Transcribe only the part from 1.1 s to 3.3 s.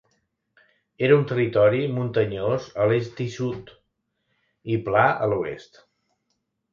un territori muntanyós a l'est i